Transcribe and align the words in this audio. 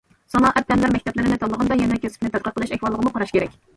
سانائەت 0.35 0.67
پەنلەر 0.69 0.93
مەكتەپلىرىنى 0.95 1.37
تاللىغاندا 1.43 1.77
يەنە 1.85 1.99
كەسىپنى 2.07 2.33
تەتقىق 2.37 2.57
قىلىش 2.59 2.75
ئەھۋالىغىمۇ 2.79 3.13
قاراش 3.19 3.37
كېرەك. 3.37 3.59